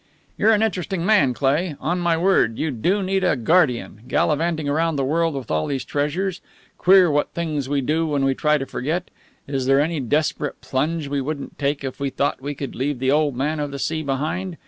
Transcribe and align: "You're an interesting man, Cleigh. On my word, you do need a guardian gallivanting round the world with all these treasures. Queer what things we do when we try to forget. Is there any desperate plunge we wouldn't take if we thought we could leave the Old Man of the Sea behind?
"You're 0.35 0.51
an 0.53 0.63
interesting 0.63 1.05
man, 1.05 1.35
Cleigh. 1.35 1.75
On 1.79 1.99
my 1.99 2.17
word, 2.17 2.57
you 2.57 2.71
do 2.71 3.03
need 3.03 3.23
a 3.23 3.35
guardian 3.35 4.01
gallivanting 4.07 4.65
round 4.67 4.97
the 4.97 5.03
world 5.03 5.35
with 5.35 5.51
all 5.51 5.67
these 5.67 5.85
treasures. 5.85 6.41
Queer 6.79 7.11
what 7.11 7.29
things 7.35 7.69
we 7.69 7.81
do 7.81 8.07
when 8.07 8.25
we 8.25 8.33
try 8.33 8.57
to 8.57 8.65
forget. 8.65 9.11
Is 9.45 9.67
there 9.67 9.79
any 9.79 9.99
desperate 9.99 10.59
plunge 10.59 11.07
we 11.07 11.21
wouldn't 11.21 11.59
take 11.59 11.83
if 11.83 11.99
we 11.99 12.09
thought 12.09 12.41
we 12.41 12.55
could 12.55 12.73
leave 12.73 12.97
the 12.97 13.11
Old 13.11 13.35
Man 13.35 13.59
of 13.59 13.69
the 13.69 13.77
Sea 13.77 14.01
behind? 14.01 14.57